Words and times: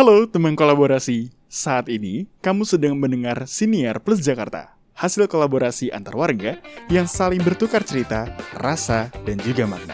Halo 0.00 0.24
teman 0.24 0.56
kolaborasi, 0.56 1.28
saat 1.44 1.84
ini 1.92 2.24
kamu 2.40 2.64
sedang 2.64 2.96
mendengar 2.96 3.44
Siniar 3.44 4.00
Plus 4.00 4.24
Jakarta, 4.24 4.72
hasil 4.96 5.28
kolaborasi 5.28 5.92
antar 5.92 6.16
warga 6.16 6.56
yang 6.88 7.04
saling 7.04 7.44
bertukar 7.44 7.84
cerita, 7.84 8.24
rasa, 8.56 9.12
dan 9.28 9.36
juga 9.44 9.68
makna. 9.68 9.92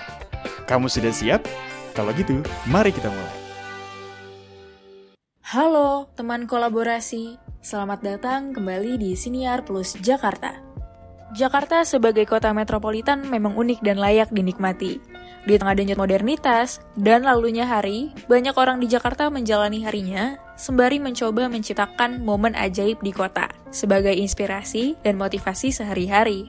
Kamu 0.71 0.87
sudah 0.87 1.11
siap? 1.11 1.43
Kalau 1.91 2.15
gitu, 2.15 2.39
mari 2.71 2.95
kita 2.95 3.11
mulai. 3.11 3.35
Halo 5.43 6.07
teman 6.15 6.47
kolaborasi, 6.47 7.43
selamat 7.59 7.99
datang 8.07 8.55
kembali 8.55 9.03
di 9.03 9.19
Siniar 9.19 9.67
Plus 9.67 9.99
Jakarta. 9.99 10.55
Jakarta 11.35 11.83
sebagai 11.83 12.23
kota 12.23 12.55
metropolitan 12.55 13.27
memang 13.27 13.59
unik 13.59 13.83
dan 13.83 13.99
layak 13.99 14.31
dinikmati. 14.31 15.03
Di 15.47 15.59
tengah 15.59 15.75
denyut 15.75 15.99
modernitas 15.99 16.79
dan 16.95 17.27
lalunya 17.27 17.67
hari, 17.67 18.15
banyak 18.31 18.55
orang 18.55 18.79
di 18.79 18.87
Jakarta 18.87 19.27
menjalani 19.27 19.83
harinya 19.83 20.39
sembari 20.55 21.03
mencoba 21.03 21.51
menciptakan 21.51 22.23
momen 22.23 22.55
ajaib 22.55 23.03
di 23.03 23.11
kota 23.11 23.51
sebagai 23.75 24.15
inspirasi 24.15 24.95
dan 25.03 25.19
motivasi 25.19 25.75
sehari-hari. 25.75 26.47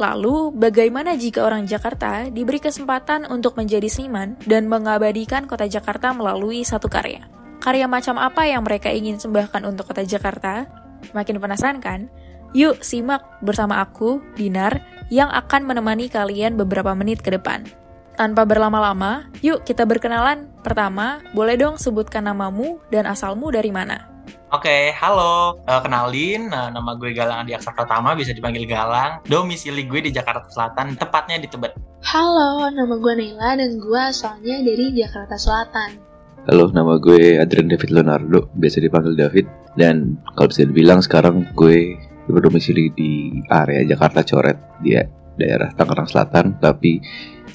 Lalu, 0.00 0.50
bagaimana 0.56 1.14
jika 1.14 1.44
orang 1.46 1.68
Jakarta 1.68 2.26
diberi 2.26 2.58
kesempatan 2.58 3.30
untuk 3.30 3.54
menjadi 3.54 3.86
seniman 3.86 4.34
dan 4.48 4.66
mengabadikan 4.66 5.46
kota 5.46 5.70
Jakarta 5.70 6.10
melalui 6.10 6.66
satu 6.66 6.90
karya? 6.90 7.28
Karya 7.62 7.86
macam 7.86 8.18
apa 8.18 8.44
yang 8.44 8.66
mereka 8.66 8.90
ingin 8.90 9.20
sembahkan 9.20 9.62
untuk 9.64 9.88
kota 9.92 10.02
Jakarta? 10.02 10.66
Makin 11.14 11.38
penasaran 11.38 11.78
kan? 11.78 12.10
Yuk 12.54 12.86
simak 12.86 13.42
bersama 13.42 13.82
aku, 13.82 14.22
Dinar, 14.38 14.78
yang 15.10 15.26
akan 15.26 15.66
menemani 15.66 16.06
kalian 16.06 16.54
beberapa 16.54 16.94
menit 16.94 17.18
ke 17.18 17.34
depan. 17.34 17.66
Tanpa 18.14 18.46
berlama-lama, 18.46 19.26
yuk 19.42 19.66
kita 19.66 19.82
berkenalan. 19.82 20.46
Pertama, 20.62 21.18
boleh 21.34 21.58
dong 21.58 21.74
sebutkan 21.74 22.30
namamu 22.30 22.78
dan 22.94 23.10
asalmu 23.10 23.50
dari 23.50 23.74
mana? 23.74 24.06
Oke, 24.54 24.94
halo. 24.94 25.58
Uh, 25.66 25.82
kenalin, 25.82 26.46
uh, 26.54 26.70
nama 26.70 26.94
gue 26.94 27.10
Galang 27.10 27.42
Adi 27.42 27.58
Aksa 27.58 27.74
Pratama, 27.74 28.14
bisa 28.14 28.30
dipanggil 28.30 28.70
Galang. 28.70 29.18
Domisili 29.26 29.90
gue 29.90 30.06
di 30.06 30.14
Jakarta 30.14 30.46
Selatan, 30.46 30.94
tepatnya 30.94 31.42
di 31.42 31.50
Tebet. 31.50 31.74
Halo, 32.06 32.70
nama 32.70 32.94
gue 32.94 33.12
Naila 33.18 33.58
dan 33.58 33.82
gue 33.82 33.98
asalnya 33.98 34.62
dari 34.62 34.94
Jakarta 34.94 35.34
Selatan. 35.34 35.98
Halo, 36.46 36.70
nama 36.70 37.02
gue 37.02 37.34
Adrian 37.34 37.66
David 37.66 37.90
Leonardo, 37.90 38.46
biasa 38.54 38.78
dipanggil 38.78 39.18
David. 39.18 39.50
Dan 39.74 40.22
kalau 40.38 40.54
bisa 40.54 40.62
dibilang 40.62 41.02
sekarang 41.02 41.50
gue 41.58 41.98
berdomisili 42.28 42.88
di 42.94 43.42
area 43.52 43.84
Jakarta 43.84 44.24
Coret 44.24 44.56
di 44.80 44.96
daerah 45.36 45.70
Tangerang 45.74 46.08
Selatan 46.08 46.56
tapi 46.62 47.02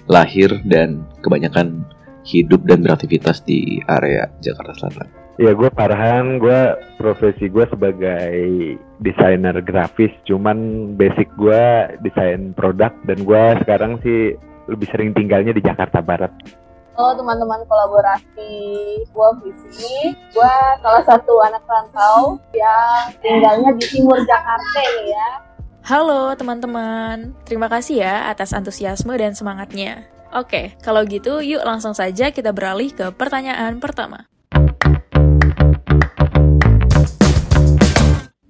lahir 0.09 0.62
dan 0.67 1.06
kebanyakan 1.23 1.86
hidup 2.28 2.62
dan 2.67 2.84
beraktivitas 2.84 3.42
di 3.45 3.80
area 3.88 4.30
Jakarta 4.44 4.73
Selatan. 4.75 5.08
Ya 5.40 5.56
gue 5.56 5.72
Farhan, 5.72 6.36
gue 6.36 6.75
profesi 7.00 7.47
gue 7.47 7.64
sebagai 7.72 8.36
desainer 9.00 9.56
grafis, 9.64 10.12
cuman 10.28 10.92
basic 11.00 11.31
gue 11.40 11.95
desain 12.03 12.52
produk 12.52 12.92
dan 13.08 13.23
gue 13.23 13.44
sekarang 13.64 14.03
sih 14.03 14.36
lebih 14.67 14.88
sering 14.92 15.16
tinggalnya 15.16 15.56
di 15.56 15.64
Jakarta 15.64 16.03
Barat. 16.03 16.36
Halo 17.00 17.16
teman-teman 17.16 17.64
kolaborasi, 17.64 18.52
gue 19.08 19.30
Visi, 19.39 20.11
gue 20.36 20.55
salah 20.83 21.00
satu 21.08 21.31
anak 21.47 21.64
rantau 21.64 22.36
yang 22.52 23.08
tinggalnya 23.23 23.72
di 23.80 23.88
timur 23.88 24.19
Jakarta 24.28 24.83
ya. 25.08 25.28
Halo 25.88 26.36
teman-teman, 26.36 27.31
terima 27.47 27.72
kasih 27.72 28.03
ya 28.03 28.28
atas 28.28 28.52
antusiasme 28.52 29.16
dan 29.16 29.31
semangatnya. 29.31 30.11
Oke, 30.36 30.75
kalau 30.83 31.08
gitu 31.08 31.39
yuk 31.39 31.64
langsung 31.64 31.95
saja 31.95 32.36
kita 32.36 32.52
beralih 32.52 32.91
ke 32.91 33.16
pertanyaan 33.16 33.80
pertama. 33.80 34.28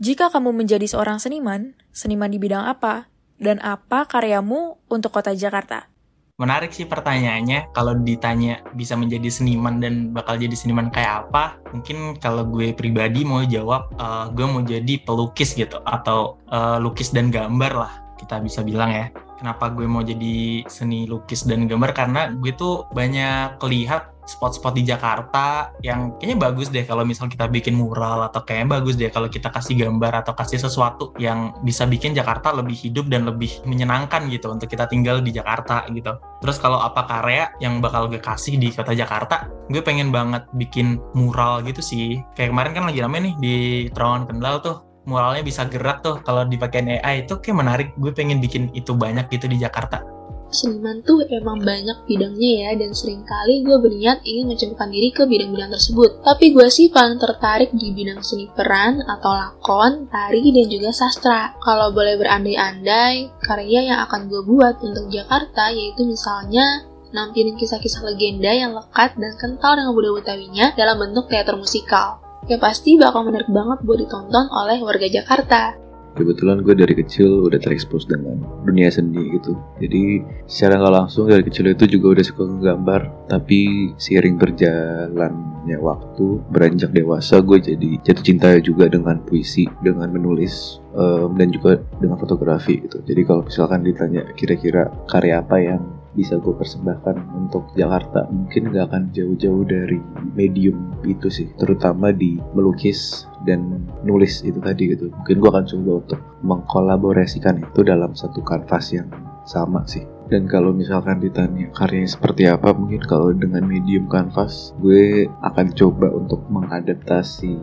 Jika 0.02 0.34
kamu 0.34 0.58
menjadi 0.58 0.90
seorang 0.90 1.22
seniman, 1.22 1.78
seniman 1.94 2.34
di 2.34 2.42
bidang 2.42 2.66
apa? 2.66 3.14
Dan 3.38 3.62
apa 3.62 4.10
karyamu 4.10 4.82
untuk 4.90 5.14
kota 5.14 5.38
Jakarta? 5.38 5.99
Menarik 6.40 6.72
sih 6.72 6.88
pertanyaannya. 6.88 7.76
Kalau 7.76 8.00
ditanya 8.00 8.64
bisa 8.74 8.96
menjadi 8.96 9.28
seniman 9.28 9.84
dan 9.84 10.16
bakal 10.16 10.40
jadi 10.40 10.56
seniman 10.56 10.88
kayak 10.88 11.28
apa, 11.28 11.60
mungkin 11.76 12.16
kalau 12.18 12.48
gue 12.48 12.72
pribadi 12.72 13.28
mau 13.28 13.44
jawab, 13.44 13.92
uh, 14.00 14.32
gue 14.32 14.48
mau 14.48 14.64
jadi 14.64 15.04
pelukis 15.04 15.52
gitu 15.54 15.84
atau 15.84 16.40
uh, 16.48 16.80
lukis 16.80 17.12
dan 17.12 17.28
gambar 17.28 17.76
lah 17.76 17.94
kita 18.16 18.40
bisa 18.40 18.64
bilang 18.64 18.92
ya. 18.92 19.12
Kenapa 19.40 19.72
gue 19.72 19.88
mau 19.88 20.04
jadi 20.04 20.68
seni 20.68 21.08
lukis 21.08 21.48
dan 21.48 21.64
gambar? 21.64 21.96
Karena 21.96 22.28
gue 22.36 22.52
tuh 22.60 22.92
banyak 22.92 23.56
lihat 23.72 24.20
spot-spot 24.30 24.78
di 24.78 24.86
Jakarta 24.86 25.74
yang 25.82 26.14
kayaknya 26.22 26.38
bagus 26.38 26.70
deh 26.70 26.86
kalau 26.86 27.02
misal 27.02 27.26
kita 27.26 27.50
bikin 27.50 27.74
mural 27.74 28.30
atau 28.30 28.46
kayaknya 28.46 28.78
bagus 28.78 28.94
deh 28.94 29.10
kalau 29.10 29.26
kita 29.26 29.50
kasih 29.50 29.74
gambar 29.82 30.22
atau 30.22 30.38
kasih 30.38 30.62
sesuatu 30.62 31.18
yang 31.18 31.58
bisa 31.66 31.90
bikin 31.90 32.14
Jakarta 32.14 32.54
lebih 32.54 32.78
hidup 32.78 33.10
dan 33.10 33.26
lebih 33.26 33.50
menyenangkan 33.66 34.30
gitu 34.30 34.54
untuk 34.54 34.70
kita 34.70 34.86
tinggal 34.86 35.18
di 35.24 35.34
Jakarta 35.34 35.90
gitu. 35.90 36.14
Terus 36.46 36.62
kalau 36.62 36.78
apa 36.78 37.10
karya 37.10 37.50
yang 37.58 37.82
bakal 37.82 38.06
gue 38.06 38.22
kasih 38.22 38.62
di 38.62 38.70
kota 38.70 38.94
Jakarta, 38.94 39.50
gue 39.74 39.82
pengen 39.82 40.14
banget 40.14 40.46
bikin 40.54 41.02
mural 41.18 41.66
gitu 41.66 41.82
sih. 41.82 42.22
Kayak 42.38 42.54
kemarin 42.54 42.72
kan 42.78 42.86
lagi 42.86 43.00
rame 43.02 43.18
nih 43.24 43.34
di 43.42 43.56
Terowongan 43.90 44.30
Kendal 44.30 44.56
tuh 44.62 44.89
muralnya 45.10 45.42
bisa 45.42 45.66
gerak 45.66 46.06
tuh 46.06 46.22
kalau 46.22 46.46
dipakai 46.46 47.02
AI 47.02 47.26
itu 47.26 47.42
kayak 47.42 47.58
menarik 47.58 47.88
gue 47.98 48.14
pengen 48.14 48.38
bikin 48.38 48.70
itu 48.78 48.94
banyak 48.94 49.26
gitu 49.34 49.50
di 49.50 49.58
Jakarta 49.58 50.20
seniman 50.50 51.06
tuh 51.06 51.22
emang 51.30 51.62
banyak 51.62 52.10
bidangnya 52.10 52.50
ya 52.66 52.70
dan 52.74 52.92
sering 52.94 53.22
kali 53.22 53.62
gue 53.62 53.78
berniat 53.78 54.26
ingin 54.26 54.50
mencemplungkan 54.50 54.90
diri 54.90 55.10
ke 55.14 55.24
bidang-bidang 55.30 55.72
tersebut. 55.72 56.26
Tapi 56.26 56.46
gue 56.52 56.68
sih 56.74 56.90
paling 56.90 57.22
tertarik 57.22 57.70
di 57.74 57.94
bidang 57.94 58.20
seni 58.26 58.50
peran 58.50 59.00
atau 59.06 59.30
lakon, 59.30 60.10
tari, 60.10 60.42
dan 60.50 60.66
juga 60.68 60.90
sastra. 60.90 61.54
Kalau 61.62 61.94
boleh 61.94 62.18
berandai-andai, 62.18 63.30
karya 63.46 63.94
yang 63.94 64.00
akan 64.10 64.28
gue 64.28 64.42
buat 64.42 64.82
untuk 64.82 65.06
Jakarta 65.14 65.70
yaitu 65.70 66.04
misalnya 66.04 66.90
nampilin 67.10 67.58
kisah-kisah 67.58 68.06
legenda 68.06 68.54
yang 68.54 68.74
lekat 68.78 69.18
dan 69.18 69.34
kental 69.38 69.78
dengan 69.78 69.94
budaya 69.94 70.14
Betawinya 70.22 70.66
dalam 70.78 70.98
bentuk 71.02 71.26
teater 71.30 71.58
musikal. 71.58 72.29
Yang 72.48 72.62
pasti 72.64 72.96
bakal 72.96 73.28
menarik 73.28 73.50
banget 73.52 73.80
buat 73.84 74.00
ditonton 74.00 74.46
oleh 74.54 74.80
warga 74.80 75.08
Jakarta. 75.10 75.76
Kebetulan 76.18 76.66
gue 76.66 76.74
dari 76.74 76.98
kecil 76.98 77.48
udah 77.48 77.62
terekspos 77.62 78.10
dengan 78.10 78.42
dunia 78.66 78.90
seni 78.90 79.40
gitu. 79.40 79.54
Jadi 79.78 80.26
secara 80.50 80.82
nggak 80.82 80.96
langsung 81.06 81.30
dari 81.30 81.46
kecil 81.46 81.70
itu 81.70 81.86
juga 81.86 82.18
udah 82.18 82.26
suka 82.26 82.44
gambar 82.60 83.02
tapi 83.30 83.94
seiring 83.96 84.36
berjalannya 84.42 85.78
waktu 85.78 86.42
beranjak 86.50 86.92
dewasa 86.92 87.46
gue 87.46 87.62
jadi 87.62 87.90
jatuh 88.02 88.26
cinta 88.26 88.58
juga 88.60 88.90
dengan 88.90 89.22
puisi 89.22 89.70
dengan 89.86 90.10
menulis 90.10 90.82
um, 90.98 91.38
dan 91.38 91.54
juga 91.54 91.78
dengan 92.02 92.18
fotografi 92.18 92.82
gitu. 92.82 93.00
Jadi 93.06 93.22
kalau 93.24 93.46
misalkan 93.46 93.86
ditanya 93.86 94.26
kira-kira 94.34 94.90
karya 95.08 95.46
apa 95.46 95.62
yang 95.62 95.82
bisa 96.20 96.36
gue 96.36 96.52
persembahkan 96.52 97.16
untuk 97.40 97.72
Jakarta. 97.80 98.28
Mungkin 98.28 98.76
gak 98.76 98.92
akan 98.92 99.04
jauh-jauh 99.16 99.64
dari 99.64 100.04
medium 100.36 100.92
itu 101.08 101.32
sih 101.32 101.48
terutama 101.56 102.12
di 102.12 102.36
melukis 102.52 103.24
dan 103.48 103.88
nulis 104.04 104.44
itu 104.44 104.60
tadi 104.60 104.92
gitu. 104.92 105.08
Mungkin 105.24 105.40
gue 105.40 105.50
akan 105.50 105.66
coba 105.72 105.92
untuk 106.04 106.20
mengkolaborasikan 106.44 107.64
itu 107.64 107.80
dalam 107.88 108.12
satu 108.12 108.44
kanvas 108.44 108.92
yang 108.92 109.08
sama 109.48 109.88
sih. 109.88 110.04
Dan 110.30 110.46
kalau 110.46 110.70
misalkan 110.70 111.18
ditanya 111.18 111.74
karyanya 111.74 112.06
seperti 112.06 112.46
apa 112.46 112.70
mungkin 112.70 113.02
kalau 113.02 113.34
dengan 113.34 113.66
medium 113.66 114.06
kanvas 114.06 114.78
gue 114.78 115.26
akan 115.42 115.74
coba 115.74 116.14
untuk 116.14 116.46
mengadaptasi 116.54 117.58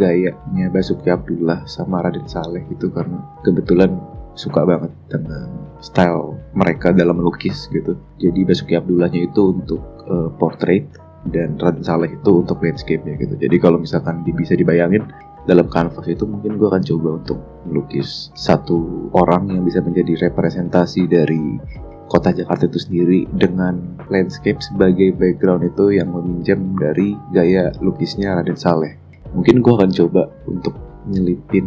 gayanya 0.00 0.72
Basuki 0.72 1.12
Abdullah 1.12 1.68
sama 1.68 2.00
Raden 2.00 2.24
Saleh 2.24 2.64
gitu. 2.72 2.88
Karena 2.88 3.20
kebetulan 3.44 4.00
suka 4.36 4.68
banget 4.68 4.92
dengan 5.08 5.48
style 5.80 6.36
mereka 6.52 6.92
dalam 6.92 7.18
melukis 7.18 7.66
gitu. 7.72 7.96
Jadi 8.20 8.44
Basuki 8.44 8.76
Abdullahnya 8.76 9.26
itu 9.26 9.56
untuk 9.56 9.82
uh, 10.06 10.28
portrait 10.36 10.84
dan 11.32 11.58
Raden 11.58 11.82
Saleh 11.82 12.14
itu 12.14 12.44
untuk 12.44 12.62
landscape-nya 12.62 13.18
gitu. 13.18 13.34
Jadi 13.34 13.56
kalau 13.58 13.80
misalkan 13.80 14.22
bisa 14.22 14.54
dibayangin 14.54 15.02
dalam 15.46 15.66
kanvas 15.70 16.06
itu 16.10 16.26
mungkin 16.26 16.58
gue 16.58 16.68
akan 16.68 16.82
coba 16.82 17.08
untuk 17.22 17.38
melukis 17.66 18.34
satu 18.34 19.08
orang 19.14 19.50
yang 19.50 19.62
bisa 19.62 19.78
menjadi 19.78 20.30
representasi 20.30 21.06
dari 21.06 21.58
kota 22.06 22.30
Jakarta 22.30 22.70
itu 22.70 22.78
sendiri 22.78 23.26
dengan 23.34 23.98
landscape 24.10 24.62
sebagai 24.62 25.14
background 25.14 25.66
itu 25.66 25.98
yang 25.98 26.14
meminjam 26.14 26.58
dari 26.78 27.18
gaya 27.34 27.74
lukisnya 27.82 28.38
Raden 28.38 28.58
Saleh. 28.58 28.94
Mungkin 29.34 29.62
gue 29.62 29.72
akan 29.74 29.90
coba 29.90 30.30
untuk 30.46 30.74
nyelipin 31.10 31.66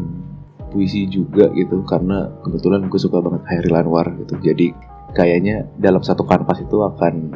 puisi 0.70 1.10
juga 1.10 1.50
gitu 1.58 1.82
karena 1.86 2.30
kebetulan 2.46 2.88
gue 2.88 3.00
suka 3.02 3.20
banget 3.20 3.42
Hairil 3.50 3.76
Anwar 3.76 4.08
gitu. 4.18 4.38
Jadi 4.40 4.72
kayaknya 5.18 5.66
dalam 5.82 6.06
satu 6.06 6.24
kanvas 6.24 6.62
itu 6.62 6.82
akan 6.86 7.34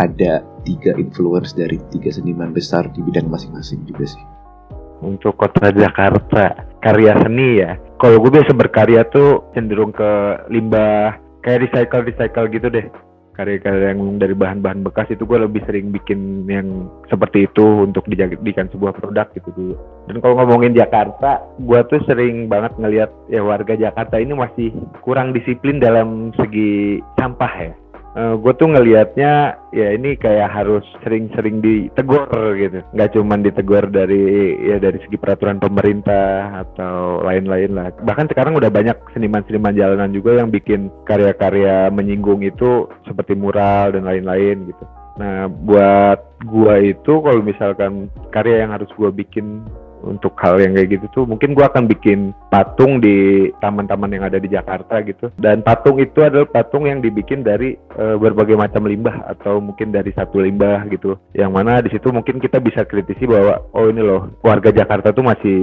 ada 0.00 0.40
tiga 0.64 0.96
influence 0.96 1.52
dari 1.52 1.76
tiga 1.92 2.08
seniman 2.08 2.56
besar 2.56 2.88
di 2.92 3.04
bidang 3.04 3.28
masing-masing 3.28 3.84
juga 3.84 4.08
sih. 4.08 4.24
Untuk 5.00 5.36
kota 5.36 5.72
Jakarta 5.72 6.68
karya 6.80 7.16
seni 7.20 7.60
ya. 7.60 7.76
Kalau 8.00 8.20
gue 8.20 8.32
biasa 8.32 8.52
berkarya 8.52 9.04
tuh 9.08 9.48
cenderung 9.52 9.92
ke 9.92 10.44
limbah 10.52 11.16
kayak 11.44 11.68
recycle 11.68 12.04
recycle 12.04 12.46
gitu 12.52 12.68
deh 12.68 12.86
karya-karya 13.34 13.94
yang 13.94 14.18
dari 14.18 14.34
bahan-bahan 14.36 14.84
bekas 14.84 15.08
itu 15.12 15.24
gue 15.24 15.38
lebih 15.40 15.62
sering 15.64 15.94
bikin 15.94 16.44
yang 16.50 16.90
seperti 17.08 17.46
itu 17.48 17.86
untuk 17.86 18.04
dijadikan 18.10 18.68
sebuah 18.70 18.96
produk 18.96 19.30
gitu 19.32 19.50
dulu. 19.54 19.74
Dan 20.10 20.18
kalau 20.20 20.34
ngomongin 20.42 20.76
Jakarta, 20.76 21.40
gue 21.58 21.80
tuh 21.88 22.02
sering 22.04 22.50
banget 22.50 22.74
ngelihat 22.76 23.10
ya 23.30 23.40
warga 23.40 23.74
Jakarta 23.78 24.18
ini 24.18 24.34
masih 24.34 24.68
kurang 25.00 25.32
disiplin 25.32 25.78
dalam 25.78 26.34
segi 26.36 27.00
sampah 27.16 27.54
ya 27.58 27.72
uh, 28.14 28.18
eh, 28.18 28.34
gue 28.38 28.52
tuh 28.58 28.68
ngelihatnya 28.70 29.32
ya 29.70 29.88
ini 29.94 30.18
kayak 30.18 30.50
harus 30.50 30.82
sering-sering 31.02 31.62
ditegur 31.62 32.26
gitu. 32.58 32.82
Nggak 32.94 33.10
cuma 33.14 33.34
ditegur 33.38 33.84
dari 33.90 34.56
ya 34.66 34.76
dari 34.82 34.98
segi 35.02 35.16
peraturan 35.18 35.62
pemerintah 35.62 36.64
atau 36.66 37.22
lain-lain 37.22 37.70
lah. 37.74 37.94
Bahkan 38.02 38.30
sekarang 38.34 38.58
udah 38.58 38.70
banyak 38.70 38.96
seniman-seniman 39.14 39.76
jalanan 39.76 40.10
juga 40.10 40.42
yang 40.42 40.50
bikin 40.50 40.90
karya-karya 41.06 41.90
menyinggung 41.92 42.42
itu 42.42 42.90
seperti 43.06 43.38
mural 43.38 43.94
dan 43.94 44.06
lain-lain 44.06 44.70
gitu. 44.70 44.84
Nah 45.20 45.46
buat 45.50 46.18
gua 46.48 46.80
itu 46.80 47.20
kalau 47.20 47.44
misalkan 47.44 48.08
karya 48.32 48.64
yang 48.64 48.72
harus 48.72 48.88
gua 48.96 49.12
bikin 49.12 49.62
untuk 50.04 50.34
hal 50.40 50.60
yang 50.60 50.76
kayak 50.76 50.98
gitu 50.98 51.06
tuh 51.12 51.24
mungkin 51.28 51.52
gue 51.52 51.64
akan 51.64 51.84
bikin 51.86 52.32
patung 52.48 52.98
di 52.98 53.48
taman-taman 53.60 54.16
yang 54.16 54.24
ada 54.26 54.38
di 54.40 54.48
Jakarta 54.48 55.00
gitu. 55.04 55.30
Dan 55.36 55.60
patung 55.60 56.00
itu 56.00 56.24
adalah 56.24 56.48
patung 56.48 56.88
yang 56.88 57.04
dibikin 57.04 57.44
dari 57.44 57.76
e, 57.76 58.04
berbagai 58.16 58.56
macam 58.56 58.88
limbah 58.88 59.28
atau 59.36 59.60
mungkin 59.60 59.92
dari 59.92 60.10
satu 60.16 60.40
limbah 60.40 60.88
gitu. 60.90 61.16
Yang 61.36 61.52
mana 61.52 61.84
di 61.84 61.90
situ 61.92 62.08
mungkin 62.10 62.40
kita 62.40 62.58
bisa 62.58 62.84
kritisi 62.84 63.28
bahwa 63.28 63.60
oh 63.76 63.86
ini 63.88 64.02
loh 64.02 64.34
warga 64.40 64.72
Jakarta 64.72 65.12
tuh 65.12 65.24
masih 65.24 65.58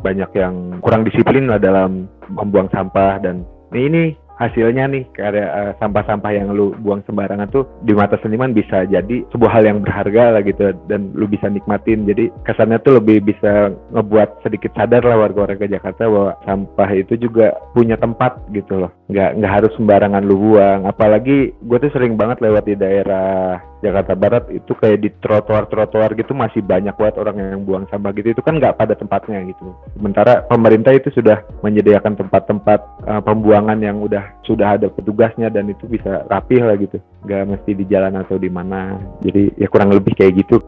banyak 0.00 0.30
yang 0.38 0.78
kurang 0.80 1.02
disiplin 1.02 1.50
lah 1.50 1.58
dalam 1.58 2.06
membuang 2.30 2.70
sampah 2.70 3.20
dan 3.20 3.44
ini 3.72 4.14
hasilnya 4.48 4.84
nih 4.90 5.04
karya 5.14 5.46
uh, 5.46 5.72
sampah-sampah 5.78 6.32
yang 6.34 6.50
lu 6.50 6.74
buang 6.82 7.02
sembarangan 7.06 7.48
tuh 7.50 7.64
di 7.86 7.94
mata 7.94 8.18
seniman 8.20 8.50
bisa 8.50 8.84
jadi 8.90 9.22
sebuah 9.30 9.52
hal 9.52 9.64
yang 9.68 9.78
berharga 9.80 10.38
lah 10.38 10.42
gitu 10.42 10.74
dan 10.90 11.14
lu 11.14 11.30
bisa 11.30 11.46
nikmatin. 11.46 12.04
Jadi 12.04 12.34
kesannya 12.42 12.82
tuh 12.82 12.98
lebih 12.98 13.22
bisa 13.22 13.70
ngebuat 13.94 14.42
sedikit 14.42 14.74
sadar 14.74 15.06
lah 15.06 15.22
warga-warga 15.22 15.70
Jakarta 15.70 16.08
bahwa 16.08 16.32
sampah 16.42 16.90
itu 16.96 17.14
juga 17.18 17.54
punya 17.72 17.94
tempat 17.94 18.42
gitu 18.50 18.82
loh. 18.82 18.90
Nggak 19.08 19.30
nggak 19.38 19.52
harus 19.52 19.72
sembarangan 19.78 20.22
lu 20.26 20.36
buang. 20.38 20.88
Apalagi 20.88 21.54
gue 21.54 21.78
tuh 21.78 21.92
sering 21.94 22.18
banget 22.18 22.42
lewat 22.42 22.64
di 22.66 22.74
daerah 22.74 23.60
Jakarta 23.82 24.14
Barat 24.14 24.44
itu 24.54 24.72
kayak 24.78 24.98
di 25.02 25.10
trotoar-trotoar 25.18 26.14
gitu 26.14 26.32
masih 26.32 26.62
banyak 26.62 26.94
banget 26.94 27.18
orang 27.18 27.36
yang 27.36 27.62
buang 27.66 27.84
sampah 27.90 28.14
gitu. 28.14 28.30
Itu 28.32 28.42
kan 28.42 28.62
nggak 28.62 28.78
pada 28.78 28.94
tempatnya 28.94 29.42
gitu. 29.50 29.74
Sementara 29.98 30.46
pemerintah 30.46 30.94
itu 30.94 31.10
sudah 31.10 31.42
menyediakan 31.66 32.14
tempat-tempat 32.14 32.80
uh, 33.10 33.22
pembuangan 33.26 33.82
yang 33.82 33.98
udah 33.98 34.22
sudah 34.42 34.74
ada 34.74 34.90
petugasnya 34.90 35.48
dan 35.48 35.70
itu 35.70 35.86
bisa 35.86 36.26
rapih 36.26 36.62
lah 36.62 36.74
gitu. 36.78 36.98
Nggak 37.22 37.42
mesti 37.56 37.70
di 37.78 37.84
jalan 37.86 38.18
atau 38.18 38.36
di 38.36 38.50
mana. 38.50 38.98
Jadi 39.22 39.54
ya 39.58 39.66
kurang 39.70 39.94
lebih 39.94 40.14
kayak 40.18 40.42
gitu. 40.42 40.58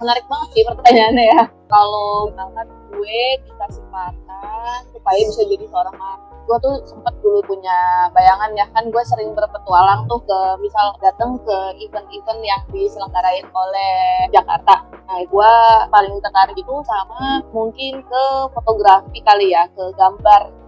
Menarik 0.00 0.24
banget 0.26 0.48
sih 0.56 0.64
pertanyaannya 0.66 1.24
ya. 1.30 1.42
Kalau 1.68 2.28
misalkan 2.32 2.66
gue 2.92 3.20
dikasih 3.48 3.84
makan 3.88 4.78
supaya 4.92 5.20
bisa 5.24 5.42
jadi 5.48 5.64
seorang 5.68 5.96
gue 6.42 6.58
tuh 6.58 6.74
sempet 6.90 7.14
dulu 7.22 7.38
punya 7.46 8.10
bayangan 8.10 8.50
ya. 8.58 8.66
Kan 8.74 8.90
gue 8.90 9.02
sering 9.06 9.30
berpetualang 9.36 10.08
tuh 10.10 10.18
ke 10.26 10.38
misal 10.64 10.96
datang 10.98 11.38
ke 11.44 11.58
event-event 11.86 12.40
yang 12.42 12.60
diselenggarain 12.72 13.46
oleh 13.52 13.94
Jakarta. 14.34 14.82
Nah 15.06 15.20
gue 15.22 15.52
paling 15.92 16.14
tertarik 16.18 16.56
itu 16.56 16.74
sama 16.88 17.44
mungkin 17.54 18.02
ke 18.02 18.24
fotografi 18.56 19.20
kali 19.22 19.54
ya 19.54 19.68
ke 19.70 19.84
gambar 19.94 20.61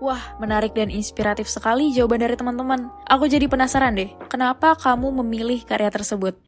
Wah, 0.00 0.32
menarik 0.40 0.72
dan 0.72 0.88
inspiratif 0.88 1.44
sekali 1.44 1.92
jawaban 1.92 2.24
dari 2.24 2.32
teman-teman. 2.32 2.88
Aku 3.04 3.28
jadi 3.28 3.44
penasaran 3.44 3.92
deh, 3.92 4.08
kenapa 4.32 4.72
kamu 4.72 5.20
memilih 5.20 5.60
karya 5.68 5.92
tersebut? 5.92 6.40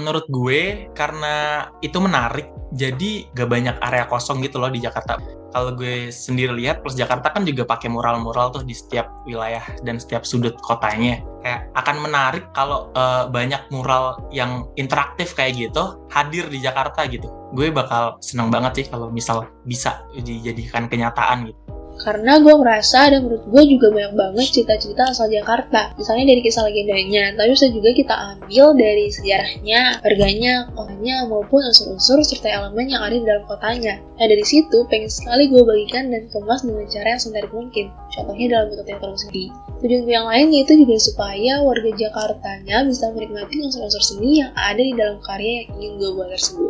Menurut 0.00 0.24
gue 0.32 0.88
karena 0.96 1.68
itu 1.84 2.00
menarik 2.00 2.48
jadi 2.72 3.28
gak 3.36 3.48
banyak 3.50 3.76
area 3.84 4.08
kosong 4.08 4.40
gitu 4.40 4.56
loh 4.56 4.72
di 4.72 4.80
Jakarta. 4.80 5.20
Kalau 5.50 5.74
gue 5.74 6.14
sendiri 6.14 6.54
lihat 6.54 6.86
plus 6.86 6.94
Jakarta 6.94 7.34
kan 7.34 7.42
juga 7.42 7.66
pakai 7.66 7.90
mural-mural 7.90 8.54
tuh 8.54 8.62
di 8.62 8.70
setiap 8.70 9.10
wilayah 9.26 9.62
dan 9.82 9.98
setiap 9.98 10.22
sudut 10.22 10.54
kotanya. 10.62 11.18
Kayak 11.42 11.66
akan 11.74 11.96
menarik 12.06 12.44
kalau 12.54 12.88
uh, 12.94 13.26
banyak 13.26 13.58
mural 13.74 14.22
yang 14.30 14.70
interaktif 14.78 15.34
kayak 15.34 15.58
gitu 15.58 16.06
hadir 16.14 16.46
di 16.46 16.62
Jakarta 16.62 17.02
gitu. 17.10 17.26
Gue 17.52 17.74
bakal 17.74 18.16
seneng 18.22 18.48
banget 18.54 18.82
sih 18.82 18.86
kalau 18.88 19.10
misal 19.10 19.50
bisa 19.66 20.06
dijadikan 20.14 20.86
kenyataan 20.86 21.50
gitu 21.50 21.79
karena 22.00 22.40
gue 22.40 22.54
merasa 22.56 23.12
dan 23.12 23.28
menurut 23.28 23.44
gue 23.44 23.62
juga 23.76 23.86
banyak 23.92 24.14
banget 24.16 24.46
cerita-cerita 24.56 25.12
asal 25.12 25.28
Jakarta. 25.28 25.92
Misalnya 26.00 26.32
dari 26.32 26.40
kisah 26.40 26.64
legendanya, 26.64 27.36
tapi 27.36 27.52
bisa 27.52 27.68
juga 27.68 27.90
kita 27.92 28.14
ambil 28.16 28.66
dari 28.74 29.06
sejarahnya, 29.12 29.80
harganya, 30.00 30.54
kotanya, 30.72 31.16
maupun 31.28 31.60
unsur-unsur 31.60 32.24
serta 32.24 32.48
elemen 32.48 32.88
yang 32.88 33.04
ada 33.04 33.16
di 33.16 33.24
dalam 33.24 33.44
kotanya. 33.44 34.00
Nah 34.16 34.26
dari 34.26 34.44
situ 34.44 34.88
pengen 34.88 35.12
sekali 35.12 35.52
gue 35.52 35.60
bagikan 35.60 36.08
dan 36.08 36.24
kemas 36.32 36.64
dengan 36.64 36.88
cara 36.88 37.08
yang 37.16 37.20
semenarik 37.20 37.52
mungkin. 37.52 37.86
Contohnya 38.10 38.46
dalam 38.48 38.66
bentuk 38.72 38.86
teater 38.88 39.10
sendiri. 39.16 39.46
Tujuan 39.80 40.04
yang 40.04 40.26
lain 40.28 40.46
yaitu 40.52 40.72
juga 40.76 40.96
supaya 41.00 41.64
warga 41.64 41.90
Jakartanya 41.96 42.84
bisa 42.84 43.08
menikmati 43.16 43.64
unsur-unsur 43.64 44.02
seni 44.04 44.44
yang 44.44 44.52
ada 44.56 44.80
di 44.80 44.92
dalam 44.92 45.20
karya 45.24 45.64
yang 45.64 45.68
ingin 45.76 45.92
gue 46.00 46.10
buat 46.16 46.28
tersebut. 46.32 46.69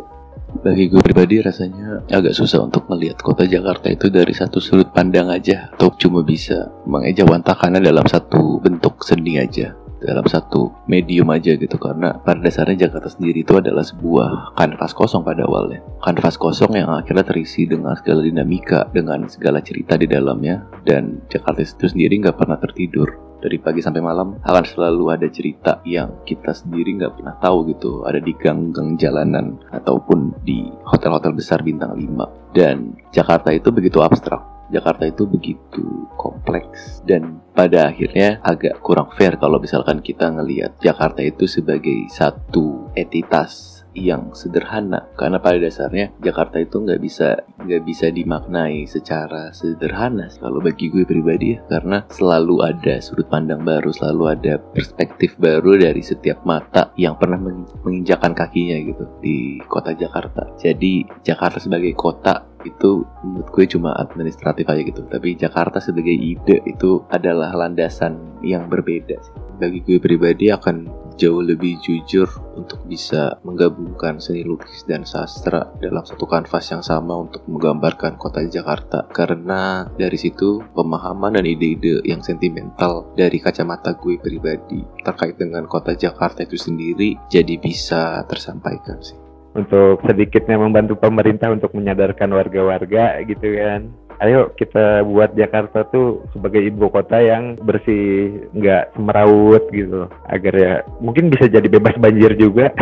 Bagi 0.61 0.93
gue 0.93 1.01
pribadi 1.01 1.41
rasanya 1.41 2.05
agak 2.13 2.37
susah 2.37 2.61
untuk 2.61 2.85
melihat 2.93 3.17
kota 3.25 3.49
Jakarta 3.49 3.89
itu 3.89 4.13
dari 4.13 4.37
satu 4.37 4.61
sudut 4.61 4.93
pandang 4.93 5.33
aja 5.33 5.73
atau 5.73 5.89
cuma 5.97 6.21
bisa 6.21 6.69
mengejawantakannya 6.85 7.81
dalam 7.81 8.05
satu 8.05 8.61
bentuk 8.61 9.01
seni 9.01 9.41
aja 9.41 9.73
dalam 10.05 10.25
satu 10.29 10.73
medium 10.89 11.29
aja 11.33 11.57
gitu. 11.57 11.77
Karena 11.77 12.17
pada 12.21 12.41
dasarnya 12.41 12.89
Jakarta 12.89 13.09
sendiri 13.13 13.45
itu 13.45 13.57
adalah 13.57 13.85
sebuah 13.85 14.57
kanvas 14.57 14.93
kosong 14.97 15.25
pada 15.25 15.45
awalnya. 15.49 15.85
Kanvas 16.05 16.41
kosong 16.41 16.77
yang 16.77 16.93
akhirnya 16.93 17.25
terisi 17.25 17.69
dengan 17.69 17.97
segala 17.97 18.25
dinamika 18.25 18.89
dengan 18.93 19.29
segala 19.29 19.61
cerita 19.61 19.97
di 19.97 20.09
dalamnya. 20.09 20.65
Dan 20.85 21.25
Jakarta 21.29 21.61
itu 21.61 21.87
sendiri 21.89 22.21
nggak 22.21 22.37
pernah 22.37 22.61
tertidur 22.61 23.30
dari 23.41 23.57
pagi 23.57 23.81
sampai 23.81 24.05
malam 24.05 24.37
akan 24.45 24.65
selalu 24.65 25.05
ada 25.11 25.29
cerita 25.33 25.81
yang 25.89 26.23
kita 26.29 26.53
sendiri 26.53 27.01
nggak 27.01 27.17
pernah 27.17 27.35
tahu 27.41 27.73
gitu. 27.73 28.05
Ada 28.05 28.21
di 28.21 28.37
gang-gang 28.37 29.01
jalanan 29.01 29.57
ataupun 29.73 30.45
di 30.45 30.69
hotel-hotel 30.85 31.33
besar 31.33 31.65
bintang 31.65 31.97
5 31.97 32.53
dan 32.55 32.95
Jakarta 33.11 33.51
itu 33.51 33.73
begitu 33.73 34.05
abstrak. 34.05 34.45
Jakarta 34.71 35.03
itu 35.03 35.27
begitu 35.27 36.07
kompleks. 36.15 37.03
Dan 37.03 37.43
pada 37.51 37.91
akhirnya 37.91 38.39
agak 38.47 38.79
kurang 38.81 39.11
fair 39.19 39.35
kalau 39.35 39.59
misalkan 39.59 39.99
kita 39.99 40.31
ngelihat 40.31 40.79
Jakarta 40.79 41.27
itu 41.27 41.51
sebagai 41.51 42.07
satu 42.07 42.87
entitas 42.95 43.80
yang 44.01 44.33
sederhana. 44.33 45.05
Karena 45.15 45.37
pada 45.37 45.61
dasarnya 45.61 46.11
Jakarta 46.25 46.57
itu 46.57 46.81
nggak 46.81 47.01
bisa 47.01 47.37
nggak 47.61 47.83
bisa 47.85 48.09
dimaknai 48.09 48.89
secara 48.89 49.53
sederhana 49.53 50.33
kalau 50.41 50.65
bagi 50.65 50.89
gue 50.89 51.05
pribadi 51.05 51.57
ya. 51.57 51.59
Karena 51.69 52.03
selalu 52.09 52.65
ada 52.65 52.99
sudut 53.05 53.29
pandang 53.29 53.61
baru 53.61 53.93
selalu 53.93 54.25
ada 54.33 54.55
perspektif 54.59 55.37
baru 55.37 55.77
dari 55.77 56.01
setiap 56.01 56.43
mata 56.49 56.91
yang 56.97 57.21
pernah 57.21 57.37
menginjakan 57.85 58.33
kakinya 58.33 58.81
gitu 58.81 59.05
di 59.21 59.61
kota 59.69 59.93
Jakarta. 59.93 60.57
Jadi 60.57 61.05
Jakarta 61.21 61.61
sebagai 61.61 61.93
kota 61.93 62.49
itu 62.65 63.05
menurut 63.25 63.49
gue 63.53 63.65
cuma 63.69 63.97
administratif 63.97 64.69
aja 64.69 64.83
gitu. 64.85 65.05
Tapi 65.09 65.37
Jakarta 65.37 65.81
sebagai 65.81 66.13
ide 66.13 66.61
itu 66.69 67.05
adalah 67.09 67.53
landasan 67.57 68.41
yang 68.45 68.69
berbeda 68.69 69.21
bagi 69.61 69.85
gue 69.85 70.01
pribadi 70.01 70.49
akan 70.49 70.89
jauh 71.17 71.43
lebih 71.43 71.81
jujur 71.81 72.27
untuk 72.55 72.83
bisa 72.87 73.39
menggabungkan 73.47 74.21
seni 74.21 74.45
lukis 74.45 74.85
dan 74.85 75.03
sastra 75.03 75.71
dalam 75.81 76.05
satu 76.05 76.29
kanvas 76.29 76.71
yang 76.71 76.85
sama 76.85 77.27
untuk 77.27 77.43
menggambarkan 77.49 78.21
kota 78.21 78.45
Jakarta. 78.47 79.09
Karena 79.11 79.89
dari 79.97 80.19
situ 80.21 80.61
pemahaman 80.77 81.41
dan 81.41 81.47
ide-ide 81.47 82.05
yang 82.05 82.21
sentimental 82.21 83.11
dari 83.17 83.41
kacamata 83.41 83.97
gue 83.97 84.21
pribadi 84.21 84.83
terkait 85.03 85.41
dengan 85.41 85.65
kota 85.65 85.97
Jakarta 85.97 86.45
itu 86.45 86.61
sendiri 86.61 87.17
jadi 87.33 87.57
bisa 87.59 88.23
tersampaikan 88.29 89.01
sih. 89.01 89.17
Untuk 89.51 90.07
sedikitnya 90.07 90.63
membantu 90.63 90.95
pemerintah 90.95 91.51
untuk 91.51 91.75
menyadarkan 91.75 92.31
warga-warga 92.31 93.19
gitu 93.27 93.59
kan 93.59 93.91
ayo 94.21 94.53
kita 94.57 95.03
buat 95.05 95.33
Jakarta 95.35 95.89
tuh 95.89 96.25
sebagai 96.37 96.61
ibu 96.61 96.93
kota 96.93 97.21
yang 97.21 97.57
bersih 97.61 98.45
nggak 98.53 98.97
semeraut 98.97 99.65
gitu. 99.73 100.07
Agar 100.29 100.55
ya 100.55 100.75
mungkin 101.01 101.33
bisa 101.33 101.49
jadi 101.49 101.67
bebas 101.67 101.97
banjir 102.01 102.37
juga. 102.37 102.73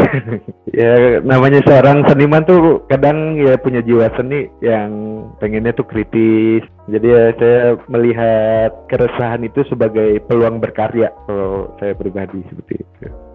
Ya 0.68 1.18
namanya 1.24 1.64
seorang 1.64 2.06
seniman 2.06 2.44
tuh 2.46 2.86
kadang 2.86 3.34
ya 3.40 3.58
punya 3.58 3.82
jiwa 3.82 4.12
seni 4.14 4.46
yang 4.62 5.24
pengennya 5.42 5.74
tuh 5.74 5.88
kritis. 5.88 6.62
Jadi 6.86 7.06
ya 7.08 7.24
saya 7.34 7.60
melihat 7.90 8.86
keresahan 8.86 9.42
itu 9.42 9.64
sebagai 9.66 10.22
peluang 10.28 10.62
berkarya 10.62 11.10
kalau 11.26 11.74
saya 11.82 11.98
pribadi 11.98 12.46
seperti 12.46 12.84
itu 12.84 13.27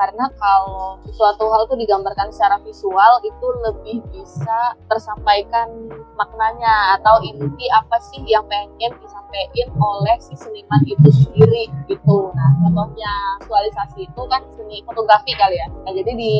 karena 0.00 0.24
kalau 0.40 0.96
suatu 1.12 1.44
hal 1.52 1.68
tuh 1.68 1.76
digambarkan 1.76 2.32
secara 2.32 2.56
visual 2.64 3.20
itu 3.20 3.46
lebih 3.68 4.00
bisa 4.08 4.72
tersampaikan 4.88 5.68
maknanya 6.16 6.96
atau 6.96 7.20
inti 7.20 7.68
apa 7.68 8.00
sih 8.00 8.24
yang 8.24 8.48
pengen 8.48 8.96
disampaikan 8.96 9.68
oleh 9.76 10.16
si 10.24 10.32
seniman 10.40 10.80
itu 10.88 11.08
sendiri 11.12 11.68
gitu. 11.84 12.32
Nah, 12.32 12.50
contohnya 12.64 13.12
visualisasi 13.44 14.08
itu 14.08 14.22
kan 14.32 14.40
seni 14.56 14.80
fotografi 14.88 15.36
kali 15.36 15.60
ya. 15.60 15.68
Nah, 15.68 15.92
jadi 15.92 16.16
di 16.16 16.36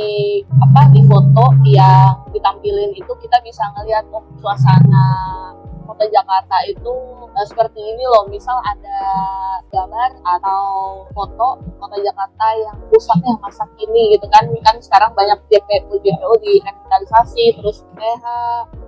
apa 0.57 0.89
di 0.97 1.05
foto 1.05 1.53
yang 1.69 2.17
ditampilin 2.33 2.97
itu 2.97 3.13
kita 3.21 3.37
bisa 3.45 3.69
ngelihat 3.77 4.09
oh 4.17 4.25
suasana 4.41 5.07
kota 6.01 6.17
Jakarta 6.17 6.57
itu 6.65 6.95
uh, 7.29 7.45
seperti 7.45 7.77
ini 7.77 8.09
loh. 8.09 8.25
Misal 8.33 8.57
ada 8.65 9.01
gambar 9.69 10.17
atau 10.25 10.65
foto 11.13 11.61
kota 11.77 12.01
Jakarta 12.01 12.47
yang 12.57 12.81
pusatnya 12.89 13.37
masa 13.37 13.69
kini 13.77 14.17
gitu 14.17 14.25
kan. 14.33 14.49
Kan 14.65 14.81
sekarang 14.81 15.13
banyak 15.13 15.37
JPU 15.53 16.01
JPU 16.01 16.41
di 16.41 16.65
revitalisasi 16.65 17.61
terus 17.61 17.85
PH 17.93 18.25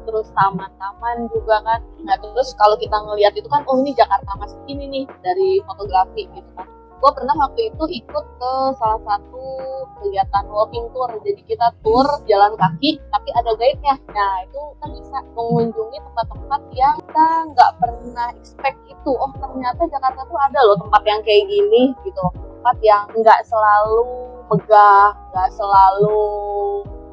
terus 0.09 0.33
taman-taman 0.33 1.29
juga 1.29 1.61
kan. 1.61 1.85
Nah 2.01 2.17
terus 2.17 2.57
kalau 2.57 2.81
kita 2.81 2.97
ngelihat 2.97 3.37
itu 3.37 3.49
kan 3.53 3.61
oh 3.69 3.77
ini 3.85 3.93
Jakarta 3.93 4.33
masa 4.41 4.57
kini 4.65 4.89
nih 4.89 5.05
dari 5.21 5.61
fotografi 5.69 6.33
gitu 6.33 6.49
kan 6.57 6.65
gue 7.03 7.11
pernah 7.19 7.35
waktu 7.35 7.75
itu 7.75 7.85
ikut 7.99 8.25
ke 8.39 8.53
salah 8.79 9.03
satu 9.03 9.47
kegiatan 9.99 10.47
walking 10.47 10.87
tour. 10.95 11.11
Jadi 11.27 11.43
kita 11.51 11.75
tour 11.83 12.07
jalan 12.31 12.55
kaki 12.55 13.03
tapi 13.11 13.29
ada 13.35 13.51
guide-nya. 13.59 13.99
Nah 14.15 14.47
itu 14.47 14.63
kan 14.79 14.91
bisa 14.95 15.19
mengunjungi 15.35 15.99
tempat-tempat 15.99 16.63
yang 16.79 16.95
kita 17.03 17.27
nggak 17.51 17.73
pernah 17.83 18.29
expect 18.39 18.79
itu. 18.87 19.11
Oh 19.19 19.35
ternyata 19.35 19.83
Jakarta 19.91 20.23
tuh 20.31 20.39
ada 20.39 20.61
loh 20.63 20.79
tempat 20.79 21.03
yang 21.03 21.21
kayak 21.27 21.51
gini 21.51 21.91
gitu 22.07 22.23
tempat 22.63 22.79
yang 22.87 23.03
nggak 23.11 23.43
selalu 23.51 24.07
megah 24.47 25.11
nggak 25.35 25.51
selalu 25.51 26.23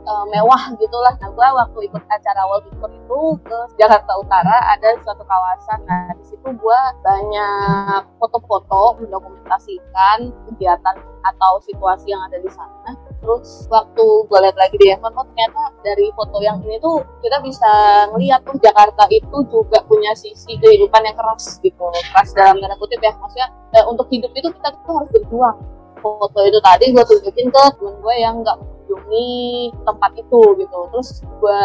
uh, 0.09 0.25
mewah 0.33 0.73
gitulah. 0.75 1.13
Nah, 1.21 1.29
gue 1.29 1.47
waktu 1.53 1.79
ikut 1.85 2.03
acara 2.09 2.41
World 2.49 2.65
Tour 2.73 2.89
itu 2.89 3.21
ke 3.45 3.57
Jakarta 3.77 4.11
Utara 4.17 4.57
ada 4.73 4.89
suatu 5.05 5.21
kawasan. 5.23 5.85
Nah, 5.85 6.09
di 6.17 6.23
situ 6.25 6.49
gue 6.49 6.79
banyak 7.05 8.01
foto-foto 8.17 9.05
mendokumentasikan 9.05 10.33
kegiatan 10.49 10.95
atau 11.19 11.61
situasi 11.63 12.09
yang 12.09 12.25
ada 12.25 12.41
di 12.41 12.49
sana. 12.49 12.97
Terus 13.19 13.67
waktu 13.67 14.05
gue 14.25 14.39
lihat 14.41 14.57
lagi 14.57 14.75
di 14.79 14.87
handphone, 14.89 15.13
oh 15.19 15.27
ternyata 15.35 15.75
dari 15.83 16.07
foto 16.15 16.39
yang 16.39 16.63
ini 16.63 16.79
tuh 16.79 17.03
kita 17.19 17.37
bisa 17.43 17.71
ngeliat 18.15 18.41
tuh 18.47 18.55
Jakarta 18.63 19.03
itu 19.11 19.37
juga 19.51 19.83
punya 19.85 20.15
sisi 20.15 20.55
kehidupan 20.57 21.03
yang 21.03 21.15
keras 21.19 21.59
gitu. 21.59 21.85
Keras 22.15 22.31
dalam 22.31 22.57
tanda 22.63 22.79
kutip 22.79 23.03
ya, 23.03 23.11
maksudnya 23.19 23.51
eh, 23.75 23.85
untuk 23.85 24.07
hidup 24.07 24.31
itu 24.33 24.47
kita 24.55 24.71
tuh 24.87 25.03
harus 25.03 25.09
berjuang. 25.11 25.57
Foto 25.99 26.39
itu 26.47 26.59
tadi 26.63 26.95
gue 26.95 27.03
tunjukin 27.03 27.51
ke 27.51 27.61
temen 27.75 27.95
gue 27.99 28.15
yang 28.15 28.39
nggak 28.39 28.55
mengunjungi 29.09 29.73
tempat 29.85 30.11
itu 30.17 30.41
gitu. 30.61 30.79
Terus 30.93 31.09
gue 31.25 31.63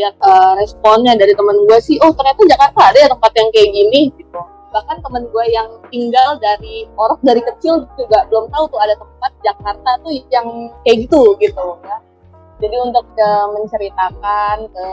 lihat 0.00 0.14
uh, 0.24 0.52
responnya 0.56 1.12
dari 1.16 1.36
temen 1.36 1.56
gue 1.68 1.78
sih 1.80 2.00
oh 2.00 2.12
ternyata 2.16 2.40
Jakarta 2.48 2.80
ada 2.92 2.98
ya 2.98 3.08
tempat 3.12 3.32
yang 3.36 3.48
kayak 3.52 3.70
gini 3.72 4.00
gitu. 4.16 4.40
Bahkan 4.72 4.96
temen 5.00 5.24
gue 5.30 5.44
yang 5.52 5.68
tinggal 5.88 6.36
dari 6.40 6.88
orang 6.96 7.20
dari 7.24 7.40
kecil 7.44 7.86
juga 7.96 8.24
belum 8.28 8.48
tahu 8.52 8.64
tuh 8.72 8.80
ada 8.80 8.94
tempat 8.96 9.32
Jakarta 9.44 9.90
tuh 10.04 10.12
yang 10.32 10.48
kayak 10.84 10.96
gitu 11.06 11.36
gitu 11.40 11.66
ya 11.84 11.96
jadi 12.56 12.76
untuk 12.80 13.04
uh, 13.20 13.46
menceritakan 13.52 14.56
ke 14.72 14.86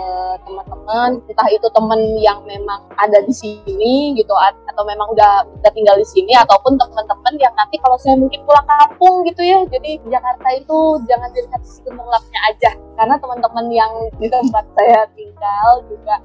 teman-teman 0.44 1.24
entah 1.32 1.48
itu 1.48 1.68
teman 1.72 2.00
yang 2.20 2.44
memang 2.44 2.84
ada 3.00 3.24
di 3.24 3.32
sini 3.32 4.12
gitu 4.20 4.36
atau 4.36 4.84
memang 4.84 5.08
udah 5.16 5.48
udah 5.48 5.72
tinggal 5.72 5.96
di 5.96 6.04
sini 6.04 6.36
ataupun 6.36 6.76
teman-teman 6.76 7.34
yang 7.40 7.56
nanti 7.56 7.80
kalau 7.80 7.96
saya 7.96 8.20
mungkin 8.20 8.44
pulang 8.44 8.68
kampung 8.68 9.24
gitu 9.24 9.40
ya. 9.48 9.64
Jadi 9.72 9.96
Jakarta 10.12 10.48
itu 10.52 10.80
jangan 11.08 11.30
dilihat 11.32 11.62
sisi 11.64 11.80
gemerlapnya 11.88 12.40
aja. 12.52 12.72
Karena 13.00 13.16
teman-teman 13.16 13.66
yang 13.72 13.94
di 14.20 14.28
tempat 14.28 14.66
saya 14.76 15.08
tinggal 15.16 15.70
juga 15.88 16.20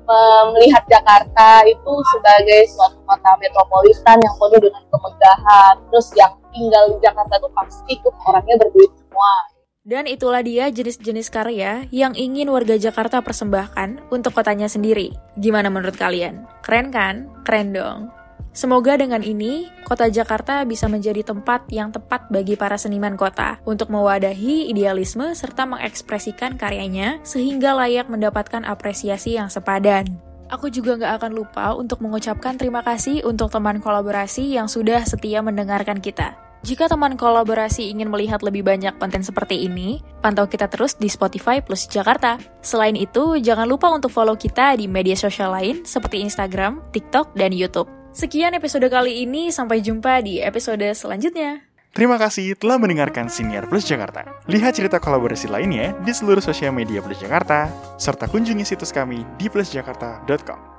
melihat 0.51 0.83
Jakarta 0.91 1.63
itu 1.71 1.93
sebagai 2.19 2.67
suatu 2.75 2.99
kota 3.07 3.31
metropolitan 3.39 4.19
yang 4.19 4.35
penuh 4.43 4.59
dengan 4.59 4.83
kemegahan. 4.91 5.75
Terus 5.87 6.09
yang 6.19 6.35
tinggal 6.51 6.85
di 6.91 6.99
Jakarta 6.99 7.39
itu 7.39 7.49
pasti 7.55 7.93
tuh 8.03 8.15
orangnya 8.27 8.59
berduit 8.59 8.91
semua 8.99 9.58
dan 9.89 10.05
itulah 10.05 10.45
dia 10.45 10.69
jenis-jenis 10.69 11.33
karya 11.33 11.89
yang 11.89 12.13
ingin 12.13 12.53
warga 12.53 12.77
Jakarta 12.77 13.25
persembahkan 13.25 14.13
untuk 14.13 14.37
kotanya 14.37 14.69
sendiri. 14.69 15.17
Gimana 15.41 15.73
menurut 15.73 15.97
kalian? 15.97 16.45
Keren 16.61 16.93
kan? 16.93 17.25
Keren 17.49 17.73
dong. 17.73 18.13
Semoga 18.53 19.01
dengan 19.01 19.25
ini, 19.25 19.73
kota 19.89 20.13
Jakarta 20.13 20.61
bisa 20.69 20.93
menjadi 20.93 21.25
tempat 21.25 21.73
yang 21.73 21.89
tepat 21.89 22.29
bagi 22.29 22.53
para 22.53 22.77
seniman 22.77 23.17
kota 23.17 23.65
untuk 23.65 23.89
mewadahi 23.89 24.69
idealisme 24.69 25.33
serta 25.33 25.65
mengekspresikan 25.65 26.61
karyanya 26.61 27.25
sehingga 27.25 27.73
layak 27.73 28.13
mendapatkan 28.13 28.69
apresiasi 28.69 29.41
yang 29.41 29.49
sepadan. 29.49 30.21
Aku 30.53 30.69
juga 30.69 31.01
nggak 31.01 31.15
akan 31.23 31.33
lupa 31.33 31.73
untuk 31.77 32.05
mengucapkan 32.05 32.61
terima 32.61 32.85
kasih 32.85 33.25
untuk 33.25 33.49
teman 33.49 33.81
kolaborasi 33.81 34.53
yang 34.53 34.69
sudah 34.69 35.05
setia 35.09 35.41
mendengarkan 35.41 36.01
kita. 36.01 36.48
Jika 36.67 36.91
teman 36.91 37.15
kolaborasi 37.15 37.87
ingin 37.87 38.11
melihat 38.11 38.43
lebih 38.43 38.67
banyak 38.67 38.99
konten 38.99 39.23
seperti 39.23 39.71
ini, 39.71 40.03
pantau 40.19 40.51
kita 40.51 40.67
terus 40.67 40.99
di 40.99 41.07
Spotify 41.07 41.63
plus 41.63 41.87
Jakarta. 41.87 42.35
Selain 42.67 42.99
itu, 42.99 43.39
jangan 43.39 43.71
lupa 43.71 43.87
untuk 43.95 44.11
follow 44.11 44.35
kita 44.35 44.75
di 44.75 44.91
media 44.91 45.15
sosial 45.15 45.55
lain 45.55 45.87
seperti 45.87 46.19
Instagram, 46.19 46.83
TikTok, 46.91 47.31
dan 47.39 47.55
YouTube. 47.55 47.87
Sekian 48.11 48.59
episode 48.59 48.91
kali 48.91 49.23
ini, 49.23 49.55
sampai 49.55 49.79
jumpa 49.79 50.19
di 50.27 50.43
episode 50.43 50.83
selanjutnya. 50.99 51.63
Terima 51.95 52.19
kasih 52.19 52.59
telah 52.59 52.77
mendengarkan 52.79 53.31
Siniar 53.31 53.71
Plus 53.71 53.87
Jakarta. 53.87 54.27
Lihat 54.51 54.77
cerita 54.77 54.99
kolaborasi 54.99 55.47
lainnya 55.47 55.95
di 56.03 56.11
seluruh 56.11 56.43
sosial 56.43 56.75
media 56.75 56.99
Plus 56.99 57.19
Jakarta, 57.23 57.71
serta 58.03 58.27
kunjungi 58.27 58.67
situs 58.67 58.91
kami 58.91 59.23
di 59.39 59.47
plusjakarta.com. 59.47 60.78